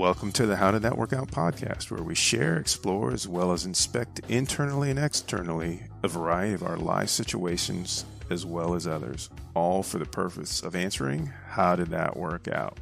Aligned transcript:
Welcome 0.00 0.32
to 0.32 0.46
the 0.46 0.56
How 0.56 0.70
Did 0.70 0.80
That 0.80 0.96
Work 0.96 1.12
Out 1.12 1.30
podcast, 1.30 1.90
where 1.90 2.02
we 2.02 2.14
share, 2.14 2.56
explore, 2.56 3.12
as 3.12 3.28
well 3.28 3.52
as 3.52 3.66
inspect 3.66 4.22
internally 4.30 4.88
and 4.88 4.98
externally 4.98 5.82
a 6.02 6.08
variety 6.08 6.54
of 6.54 6.62
our 6.62 6.78
life 6.78 7.10
situations 7.10 8.06
as 8.30 8.46
well 8.46 8.74
as 8.74 8.86
others, 8.86 9.28
all 9.52 9.82
for 9.82 9.98
the 9.98 10.06
purpose 10.06 10.62
of 10.62 10.74
answering 10.74 11.30
how 11.48 11.76
did 11.76 11.88
that 11.88 12.16
work 12.16 12.48
out. 12.48 12.78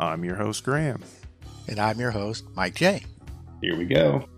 I'm 0.00 0.24
your 0.24 0.34
host, 0.34 0.64
Graham. 0.64 1.04
And 1.68 1.78
I'm 1.78 2.00
your 2.00 2.10
host, 2.10 2.44
Mike 2.56 2.74
J. 2.74 3.04
Here 3.62 3.78
we 3.78 3.84
go. 3.84 4.28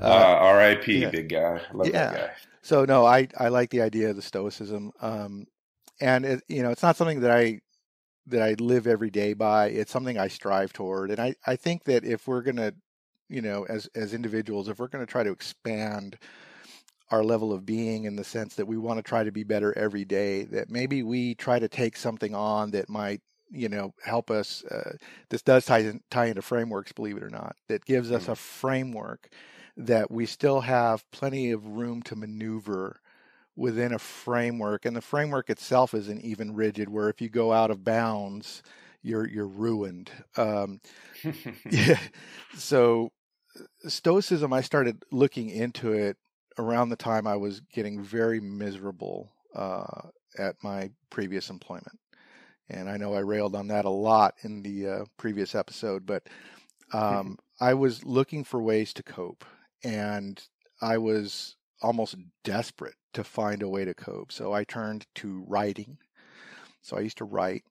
Uh, 0.00 0.31
R.I.P. 0.62 0.98
Yeah. 0.98 1.10
Big 1.10 1.28
guy. 1.28 1.60
Love 1.72 1.86
yeah. 1.86 1.92
that 1.92 2.14
guy. 2.14 2.30
So 2.62 2.84
no, 2.84 3.04
I 3.04 3.28
I 3.38 3.48
like 3.48 3.70
the 3.70 3.82
idea 3.82 4.10
of 4.10 4.16
the 4.16 4.22
stoicism, 4.22 4.92
um, 5.00 5.46
and 6.00 6.24
it, 6.24 6.42
you 6.48 6.62
know 6.62 6.70
it's 6.70 6.82
not 6.82 6.96
something 6.96 7.20
that 7.20 7.30
I 7.30 7.60
that 8.26 8.42
I 8.42 8.54
live 8.54 8.86
every 8.86 9.10
day 9.10 9.34
by. 9.34 9.66
It's 9.66 9.90
something 9.90 10.16
I 10.16 10.28
strive 10.28 10.72
toward, 10.72 11.10
and 11.10 11.20
I 11.20 11.34
I 11.46 11.56
think 11.56 11.84
that 11.84 12.04
if 12.04 12.28
we're 12.28 12.42
gonna, 12.42 12.72
you 13.28 13.42
know, 13.42 13.64
as 13.64 13.88
as 13.96 14.14
individuals, 14.14 14.68
if 14.68 14.78
we're 14.78 14.88
gonna 14.88 15.06
try 15.06 15.24
to 15.24 15.32
expand 15.32 16.18
our 17.10 17.24
level 17.24 17.52
of 17.52 17.66
being 17.66 18.04
in 18.04 18.16
the 18.16 18.24
sense 18.24 18.54
that 18.54 18.66
we 18.66 18.78
want 18.78 18.98
to 18.98 19.02
try 19.02 19.22
to 19.22 19.32
be 19.32 19.44
better 19.44 19.76
every 19.76 20.04
day, 20.04 20.44
that 20.44 20.70
maybe 20.70 21.02
we 21.02 21.34
try 21.34 21.58
to 21.58 21.68
take 21.68 21.96
something 21.96 22.34
on 22.34 22.70
that 22.70 22.88
might 22.88 23.20
you 23.50 23.68
know 23.68 23.92
help 24.04 24.30
us. 24.30 24.64
Uh, 24.64 24.96
this 25.30 25.42
does 25.42 25.66
tie 25.66 25.80
in, 25.80 26.00
tie 26.10 26.26
into 26.26 26.42
frameworks, 26.42 26.92
believe 26.92 27.16
it 27.16 27.24
or 27.24 27.30
not. 27.30 27.56
That 27.68 27.84
gives 27.84 28.12
us 28.12 28.22
mm-hmm. 28.22 28.32
a 28.32 28.36
framework 28.36 29.28
that 29.76 30.10
we 30.10 30.26
still 30.26 30.60
have 30.60 31.10
plenty 31.10 31.50
of 31.50 31.66
room 31.66 32.02
to 32.02 32.16
maneuver 32.16 33.00
within 33.56 33.92
a 33.92 33.98
framework 33.98 34.84
and 34.84 34.96
the 34.96 35.00
framework 35.00 35.50
itself 35.50 35.94
isn't 35.94 36.22
even 36.22 36.54
rigid 36.54 36.88
where 36.88 37.08
if 37.08 37.20
you 37.20 37.28
go 37.28 37.52
out 37.52 37.70
of 37.70 37.84
bounds 37.84 38.62
you're 39.02 39.28
you're 39.28 39.46
ruined 39.46 40.10
um, 40.36 40.80
yeah. 41.70 41.98
so 42.56 43.10
stoicism 43.86 44.52
i 44.52 44.60
started 44.60 45.02
looking 45.10 45.50
into 45.50 45.92
it 45.92 46.16
around 46.58 46.88
the 46.88 46.96
time 46.96 47.26
i 47.26 47.36
was 47.36 47.60
getting 47.72 48.02
very 48.02 48.40
miserable 48.40 49.32
uh, 49.54 50.08
at 50.38 50.56
my 50.62 50.90
previous 51.10 51.50
employment 51.50 51.98
and 52.70 52.88
i 52.88 52.96
know 52.96 53.14
i 53.14 53.20
railed 53.20 53.54
on 53.54 53.68
that 53.68 53.84
a 53.84 53.90
lot 53.90 54.34
in 54.42 54.62
the 54.62 54.88
uh, 54.88 55.04
previous 55.18 55.54
episode 55.54 56.06
but 56.06 56.22
um, 56.94 57.38
i 57.60 57.74
was 57.74 58.02
looking 58.04 58.44
for 58.44 58.62
ways 58.62 58.94
to 58.94 59.02
cope 59.02 59.44
and 59.82 60.42
I 60.80 60.98
was 60.98 61.56
almost 61.80 62.16
desperate 62.44 62.94
to 63.14 63.24
find 63.24 63.62
a 63.62 63.68
way 63.68 63.84
to 63.84 63.94
cope. 63.94 64.32
So 64.32 64.52
I 64.52 64.64
turned 64.64 65.06
to 65.16 65.44
writing. 65.46 65.98
So 66.80 66.96
I 66.96 67.00
used 67.00 67.18
to 67.18 67.24
write 67.24 67.64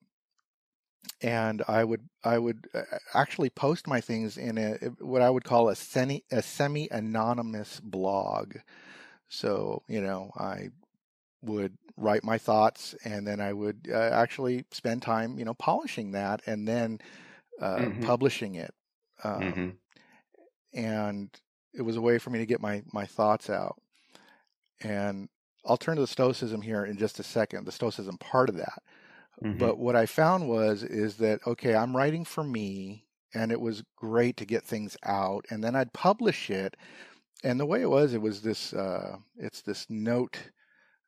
and 1.22 1.62
I 1.68 1.84
would 1.84 2.10
I 2.24 2.38
would 2.38 2.68
uh, 2.74 2.82
actually 3.14 3.50
post 3.50 3.88
my 3.88 4.02
things 4.02 4.38
in 4.38 4.58
a 4.58 4.74
what 5.00 5.22
I 5.22 5.30
would 5.30 5.44
call 5.44 5.70
a 5.70 5.76
semi 5.76 6.24
a 6.32 6.42
semi 6.42 6.88
anonymous 6.92 7.80
blog. 7.80 8.58
So, 9.30 9.84
you 9.88 10.02
know, 10.02 10.32
I 10.38 10.70
would 11.42 11.78
write 11.98 12.24
my 12.24 12.38
thoughts 12.38 12.96
and 13.04 13.26
then 13.26 13.40
I 13.40 13.54
would 13.54 13.88
uh, 13.92 13.98
actually 13.98 14.66
spend 14.72 15.02
time, 15.02 15.40
you 15.40 15.46
know, 15.46 15.54
polishing 15.54 16.12
that 16.12 16.42
and 16.46 16.68
then 16.68 17.00
uh, 17.62 17.78
mm-hmm. 17.78 18.04
publishing 18.04 18.56
it. 18.56 18.74
Um, 19.24 19.42
mm-hmm. 19.42 19.70
And 20.74 21.30
it 21.74 21.82
was 21.82 21.96
a 21.96 22.02
way 22.02 22.18
for 22.18 22.30
me 22.30 22.40
to 22.40 22.46
get 22.46 22.62
my 22.62 22.84
my 22.94 23.06
thoughts 23.06 23.50
out. 23.50 23.78
And 24.82 25.30
I'll 25.66 25.78
turn 25.78 25.96
to 25.96 26.02
the 26.02 26.08
stoicism 26.08 26.62
here 26.62 26.86
in 26.86 26.98
just 26.98 27.20
a 27.20 27.24
second, 27.24 27.66
the 27.66 27.72
stoicism 27.72 28.18
part 28.18 28.50
of 28.50 28.56
that. 28.56 28.82
Mm-hmm. 29.44 29.60
But 29.60 29.78
what 29.78 29.96
I 29.96 30.06
found 30.06 30.50
was 30.50 30.84
is 30.84 31.18
that 31.18 31.40
okay, 31.46 31.76
I'm 31.76 31.96
writing 31.96 32.26
for 32.26 32.44
me 32.44 33.06
and 33.34 33.52
it 33.52 33.62
was 33.62 33.84
great 33.96 34.38
to 34.38 34.46
get 34.46 34.64
things 34.64 34.98
out 35.06 35.46
and 35.50 35.64
then 35.64 35.76
I'd 35.76 35.94
publish 35.94 36.50
it 36.50 36.76
and 37.44 37.60
the 37.60 37.66
way 37.66 37.82
it 37.82 37.90
was 37.90 38.14
it 38.14 38.22
was 38.22 38.42
this 38.42 38.74
uh, 38.74 39.18
it's 39.38 39.62
this 39.62 39.86
note 39.90 40.38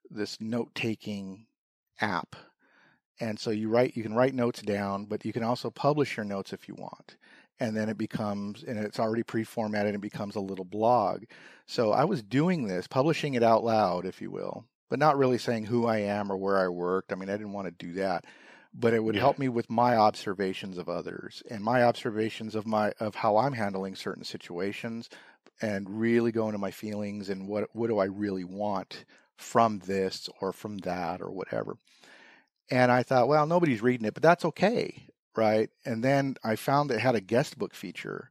this 0.09 0.39
note 0.39 0.73
taking 0.75 1.45
app 2.01 2.35
and 3.19 3.39
so 3.39 3.51
you 3.51 3.69
write 3.69 3.95
you 3.95 4.03
can 4.03 4.15
write 4.15 4.33
notes 4.33 4.61
down 4.61 5.05
but 5.05 5.25
you 5.25 5.33
can 5.33 5.43
also 5.43 5.69
publish 5.69 6.17
your 6.17 6.25
notes 6.25 6.53
if 6.53 6.67
you 6.67 6.75
want 6.75 7.17
and 7.59 7.75
then 7.75 7.89
it 7.89 7.97
becomes 7.97 8.63
and 8.63 8.77
it's 8.77 8.99
already 8.99 9.23
pre-formatted 9.23 9.93
and 9.93 10.01
becomes 10.01 10.35
a 10.35 10.41
little 10.41 10.65
blog. 10.65 11.23
So 11.65 11.91
i 11.91 12.03
was 12.03 12.21
doing 12.21 12.67
this 12.67 12.87
publishing 12.87 13.35
it 13.35 13.43
out 13.43 13.63
loud 13.63 14.05
if 14.05 14.21
you 14.21 14.31
will 14.31 14.65
but 14.89 14.99
not 14.99 15.17
really 15.17 15.37
saying 15.37 15.65
who 15.65 15.87
i 15.87 15.97
am 15.97 16.31
or 16.31 16.37
where 16.37 16.59
i 16.59 16.67
worked. 16.67 17.11
I 17.11 17.15
mean 17.15 17.29
i 17.29 17.37
didn't 17.37 17.53
want 17.53 17.67
to 17.67 17.85
do 17.85 17.93
that 17.93 18.25
but 18.73 18.93
it 18.93 19.03
would 19.03 19.15
yeah. 19.15 19.21
help 19.21 19.37
me 19.37 19.49
with 19.49 19.69
my 19.69 19.95
observations 19.95 20.77
of 20.77 20.89
others 20.89 21.43
and 21.49 21.63
my 21.63 21.83
observations 21.83 22.55
of 22.55 22.65
my 22.65 22.91
of 22.99 23.15
how 23.15 23.37
i'm 23.37 23.53
handling 23.53 23.95
certain 23.95 24.23
situations 24.23 25.09
and 25.61 25.99
really 25.99 26.31
go 26.31 26.47
into 26.47 26.57
my 26.57 26.71
feelings 26.71 27.29
and 27.29 27.47
what 27.47 27.69
what 27.73 27.87
do 27.87 27.99
i 27.99 28.05
really 28.05 28.43
want 28.43 29.05
from 29.37 29.79
this 29.79 30.29
or 30.41 30.53
from 30.53 30.77
that 30.79 31.21
or 31.21 31.31
whatever. 31.31 31.75
And 32.69 32.91
i 32.91 33.03
thought 33.03 33.27
well 33.27 33.45
nobody's 33.45 33.81
reading 33.81 34.05
it 34.07 34.13
but 34.13 34.23
that's 34.23 34.45
okay 34.45 35.07
right? 35.35 35.69
And 35.85 36.03
then 36.03 36.37
I 36.43 36.55
found 36.55 36.91
it 36.91 36.99
had 36.99 37.15
a 37.15 37.21
guest 37.21 37.57
book 37.57 37.73
feature. 37.73 38.29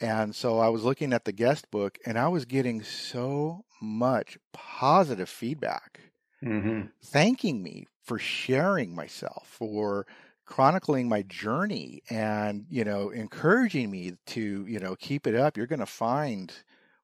And 0.00 0.34
so 0.34 0.58
I 0.58 0.68
was 0.68 0.84
looking 0.84 1.12
at 1.12 1.24
the 1.24 1.32
guest 1.32 1.70
book 1.70 1.98
and 2.04 2.18
I 2.18 2.28
was 2.28 2.44
getting 2.44 2.82
so 2.82 3.64
much 3.80 4.38
positive 4.52 5.28
feedback, 5.28 6.00
mm-hmm. 6.44 6.88
thanking 7.02 7.62
me 7.62 7.86
for 8.02 8.18
sharing 8.18 8.94
myself, 8.94 9.46
for 9.48 10.06
chronicling 10.44 11.08
my 11.08 11.22
journey 11.22 12.02
and, 12.10 12.66
you 12.70 12.84
know, 12.84 13.10
encouraging 13.10 13.90
me 13.90 14.12
to, 14.26 14.66
you 14.66 14.78
know, 14.78 14.96
keep 14.96 15.26
it 15.26 15.34
up. 15.34 15.56
You're 15.56 15.66
going 15.66 15.80
to 15.80 15.86
find 15.86 16.52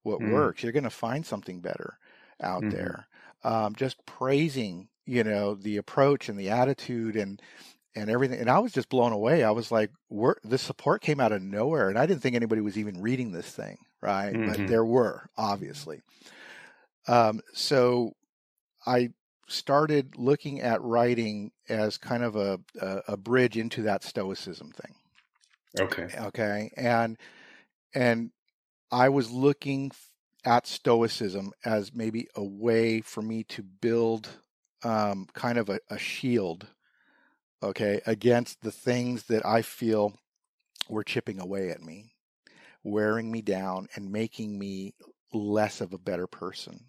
what 0.03 0.21
mm. 0.21 0.33
works. 0.33 0.63
You're 0.63 0.73
going 0.73 0.85
to 0.85 0.91
find 0.91 1.25
something 1.25 1.61
better 1.61 1.99
out 2.41 2.63
mm-hmm. 2.63 2.77
there. 2.77 3.07
Um, 3.43 3.75
just 3.75 4.05
praising, 4.07 4.89
you 5.07 5.25
know, 5.25 5.55
the 5.55 5.79
approach 5.79 6.29
and 6.29 6.39
the 6.39 6.51
attitude 6.51 7.17
and, 7.17 7.41
and 7.95 8.11
everything. 8.11 8.41
And 8.41 8.51
I 8.51 8.59
was 8.59 8.73
just 8.73 8.89
blown 8.89 9.13
away. 9.13 9.45
I 9.45 9.51
was 9.51 9.71
like, 9.71 9.91
We're, 10.09 10.37
the 10.45 10.59
support 10.59 11.03
came 11.03 11.21
out 11.21 11.33
of 11.33 11.43
nowhere. 11.43 11.89
And 11.89 11.99
I 11.99 12.07
didn't 12.07 12.23
think 12.23 12.37
anybody 12.37 12.61
was 12.61 12.79
even 12.79 13.01
reading 13.01 13.33
this 13.33 13.49
thing, 13.49 13.79
right? 14.01 14.35
Mm-hmm. 14.35 14.51
But 14.51 14.67
there 14.69 14.85
were, 14.85 15.29
obviously. 15.37 16.01
Um, 17.07 17.41
so 17.53 18.15
I 18.87 19.11
started 19.49 20.17
looking 20.17 20.61
at 20.61 20.83
writing 20.83 21.53
as 21.69 21.99
kind 21.99 22.23
of 22.23 22.37
a, 22.37 22.61
a, 22.81 23.03
a 23.09 23.17
bridge 23.17 23.57
into 23.57 23.83
that 23.83 24.05
stoicism 24.05 24.73
thing. 24.73 24.95
Okay. 25.81 26.09
Okay. 26.19 26.71
And, 26.77 27.19
and 27.95 28.31
I 28.91 29.09
was 29.09 29.31
looking 29.31 29.91
at 30.45 30.67
stoicism 30.67 31.53
as 31.65 31.95
maybe 31.95 32.29
a 32.35 32.43
way 32.43 33.01
for 33.01 33.23
me 33.23 33.45
to 33.45 33.63
build 33.63 34.29
um, 34.83 35.27
kind 35.35 35.59
of 35.59 35.69
a, 35.69 35.81
a 35.89 35.99
shield 35.99 36.67
okay, 37.63 38.01
against 38.07 38.63
the 38.63 38.73
things 38.73 39.25
that 39.25 39.45
I 39.47 39.63
feel 39.63 40.15
were 40.89 41.05
chipping 41.05 41.41
away 41.41 41.71
at 41.71 41.83
me, 41.83 42.15
wearing 42.83 43.31
me 43.31 43.43
down, 43.43 43.89
and 43.95 44.11
making 44.11 44.59
me 44.59 44.95
less 45.33 45.81
of 45.81 45.93
a 45.93 45.99
better 45.99 46.27
person. 46.27 46.87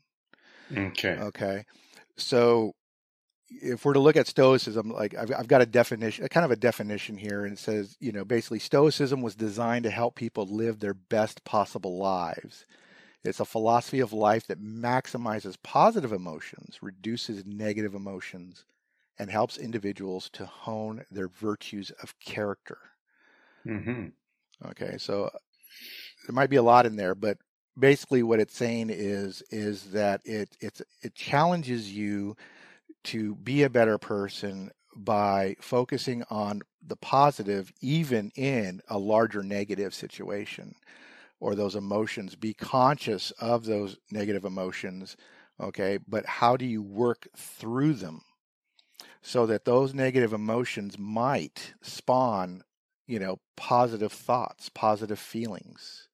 Okay. 0.76 1.18
Okay. 1.18 1.66
So 2.18 2.74
if 3.50 3.86
we're 3.86 3.94
to 3.94 4.00
look 4.00 4.18
at 4.18 4.28
stoicism, 4.28 4.90
like 4.90 5.16
I've, 5.16 5.32
I've 5.32 5.48
got 5.48 5.62
a 5.62 5.66
definition, 5.66 6.26
a 6.26 6.30
kind 6.30 6.46
of 6.46 6.52
a 6.52 6.56
definition 6.56 7.18
here, 7.18 7.46
and 7.46 7.54
it 7.54 7.60
says, 7.60 7.96
you 8.00 8.12
know, 8.12 8.26
basically 8.26 8.60
stoicism 8.60 9.22
was 9.22 9.36
designed 9.36 9.84
to 9.84 9.92
help 9.92 10.16
people 10.16 10.46
live 10.46 10.80
their 10.80 10.94
best 10.94 11.44
possible 11.44 11.98
lives. 11.98 12.66
It's 13.24 13.40
a 13.40 13.46
philosophy 13.46 14.00
of 14.00 14.12
life 14.12 14.48
that 14.48 14.62
maximizes 14.62 15.56
positive 15.64 16.12
emotions, 16.12 16.80
reduces 16.82 17.46
negative 17.46 17.96
emotions, 17.96 18.66
and 19.20 19.30
helps 19.30 19.58
individuals 19.58 20.30
to 20.34 20.46
hone 20.46 21.04
their 21.12 21.28
virtues 21.28 21.92
of 22.02 22.18
character. 22.20 22.78
Mm-hmm. 23.66 24.08
Okay, 24.70 24.98
so 24.98 25.30
there 26.28 26.34
might 26.34 26.50
be 26.50 26.56
a 26.58 26.64
lot 26.64 26.86
in 26.86 26.96
there, 26.96 27.16
but 27.16 27.38
basically 27.78 28.24
what 28.24 28.40
it's 28.40 28.56
saying 28.56 28.90
is 28.92 29.42
is 29.50 29.86
that 29.92 30.22
it 30.26 30.56
it's 30.60 30.82
it 31.02 31.16
challenges 31.16 31.92
you 31.92 32.36
to 33.04 33.36
be 33.36 33.64
a 33.64 33.70
better 33.70 33.98
person 33.98 34.70
by 34.96 35.56
focusing 35.60 36.24
on 36.30 36.62
the 36.86 36.96
positive 36.98 37.72
even 37.82 38.32
in 38.36 38.80
a 38.90 38.98
larger 38.98 39.42
negative 39.42 39.94
situation 39.94 40.76
or 41.40 41.56
those 41.56 41.76
emotions 41.76 42.36
be 42.36 42.54
conscious 42.54 43.32
of 43.40 43.66
those 43.66 43.98
negative 44.12 44.46
emotions 44.46 45.18
okay 45.60 45.98
but 46.08 46.26
how 46.26 46.56
do 46.56 46.66
you 46.66 46.82
work 46.84 47.28
through 47.36 47.94
them 47.94 48.22
so 49.24 49.46
that 49.46 49.66
those 49.66 49.94
negative 49.94 50.34
emotions 50.34 51.00
might 51.00 51.74
spawn, 51.82 52.62
you 53.08 53.18
know, 53.18 53.40
positive 53.56 54.12
thoughts, 54.12 54.70
positive 54.70 55.18
feelings. 55.18 56.10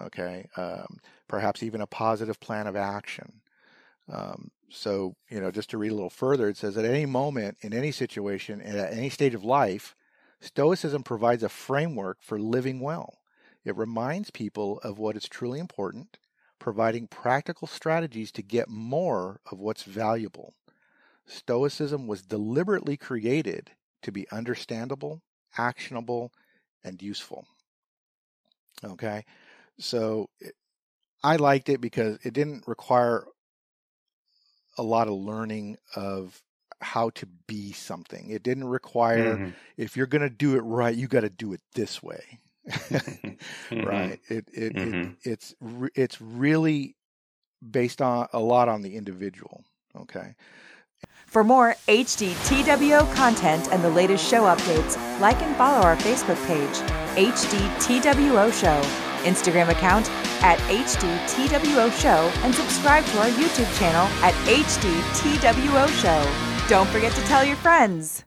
Okay, 0.00 0.46
um, 0.56 0.98
perhaps 1.28 1.62
even 1.62 1.80
a 1.80 1.86
positive 1.86 2.38
plan 2.40 2.68
of 2.68 2.76
action. 2.76 3.42
Um, 4.10 4.50
so, 4.70 5.16
you 5.28 5.40
know, 5.40 5.50
just 5.50 5.70
to 5.70 5.78
read 5.78 5.90
a 5.90 5.94
little 5.94 6.08
further, 6.08 6.48
it 6.48 6.56
says 6.56 6.78
at 6.78 6.84
any 6.84 7.04
moment, 7.04 7.58
in 7.60 7.74
any 7.74 7.90
situation, 7.90 8.60
and 8.60 8.78
at 8.78 8.92
any 8.92 9.10
stage 9.10 9.34
of 9.34 9.44
life, 9.44 9.96
Stoicism 10.40 11.02
provides 11.02 11.42
a 11.42 11.48
framework 11.48 12.18
for 12.22 12.38
living 12.38 12.80
well. 12.80 13.18
It 13.64 13.76
reminds 13.76 14.30
people 14.30 14.78
of 14.78 14.98
what 14.98 15.16
is 15.16 15.28
truly 15.28 15.58
important, 15.58 16.16
providing 16.60 17.08
practical 17.08 17.66
strategies 17.66 18.32
to 18.32 18.42
get 18.42 18.68
more 18.68 19.40
of 19.50 19.58
what's 19.58 19.82
valuable. 19.82 20.54
Stoicism 21.30 22.06
was 22.06 22.22
deliberately 22.22 22.96
created 22.96 23.70
to 24.02 24.12
be 24.12 24.30
understandable, 24.30 25.22
actionable, 25.56 26.32
and 26.84 27.00
useful. 27.02 27.46
Okay, 28.82 29.24
so 29.78 30.28
I 31.22 31.36
liked 31.36 31.68
it 31.68 31.80
because 31.80 32.18
it 32.22 32.32
didn't 32.32 32.66
require 32.66 33.26
a 34.78 34.82
lot 34.82 35.08
of 35.08 35.14
learning 35.14 35.76
of 35.94 36.40
how 36.80 37.10
to 37.10 37.26
be 37.46 37.72
something. 37.72 38.30
It 38.30 38.42
didn't 38.42 38.68
require 38.68 39.36
mm-hmm. 39.36 39.50
if 39.76 39.96
you're 39.96 40.06
going 40.06 40.22
to 40.22 40.30
do 40.30 40.56
it 40.56 40.60
right, 40.60 40.94
you 40.94 41.08
got 41.08 41.20
to 41.20 41.30
do 41.30 41.52
it 41.52 41.60
this 41.74 42.02
way. 42.02 42.22
mm-hmm. 42.68 43.82
Right? 43.82 44.20
It 44.28 44.48
it, 44.52 44.74
mm-hmm. 44.74 45.10
it 45.10 45.16
it's 45.24 45.54
it's 45.94 46.20
really 46.20 46.96
based 47.68 48.00
on 48.00 48.28
a 48.32 48.40
lot 48.40 48.68
on 48.68 48.82
the 48.82 48.96
individual. 48.96 49.64
Okay. 49.94 50.34
For 51.30 51.44
more 51.44 51.76
HD 51.86 52.34
TWO 52.44 53.06
content 53.14 53.68
and 53.70 53.84
the 53.84 53.88
latest 53.88 54.28
show 54.28 54.42
updates, 54.42 54.98
like 55.20 55.40
and 55.42 55.54
follow 55.54 55.80
our 55.86 55.94
Facebook 55.94 56.44
page, 56.48 56.76
HD 57.14 57.60
TWO 57.78 58.50
Show, 58.50 58.82
Instagram 59.22 59.68
account 59.68 60.10
at 60.42 60.58
HDTWO 60.58 61.92
Show, 61.92 62.32
and 62.42 62.52
subscribe 62.52 63.04
to 63.04 63.18
our 63.20 63.28
YouTube 63.28 63.78
channel 63.78 64.08
at 64.24 64.34
HDTWO 64.48 65.86
Show. 66.02 66.68
Don't 66.68 66.88
forget 66.88 67.12
to 67.12 67.22
tell 67.22 67.44
your 67.44 67.56
friends. 67.56 68.24